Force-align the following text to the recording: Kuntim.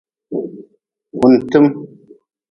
Kuntim. 1.17 1.65